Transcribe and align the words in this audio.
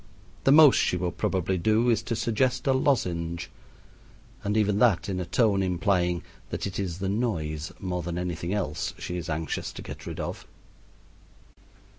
The 0.45 0.51
most 0.51 0.77
she 0.79 0.97
will 0.97 1.11
probably 1.11 1.59
do 1.59 1.91
is 1.91 2.01
to 2.01 2.15
suggest 2.15 2.65
a 2.65 2.73
lozenge, 2.73 3.51
and 4.43 4.57
even 4.57 4.79
that 4.79 5.07
in 5.07 5.19
a 5.19 5.27
tone 5.27 5.61
implying 5.61 6.23
that 6.49 6.65
it 6.65 6.79
is 6.79 6.97
the 6.97 7.07
noise 7.07 7.71
more 7.79 8.01
than 8.01 8.17
anything 8.17 8.51
else 8.51 8.95
she 8.97 9.15
is 9.17 9.29
anxious 9.29 9.71
to 9.73 9.83
get 9.83 10.07
rid 10.07 10.19
of. 10.19 10.47